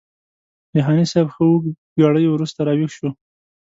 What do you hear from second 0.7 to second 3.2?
جهاني صاحب ښه اوږد ګړی وروسته راویښ شو.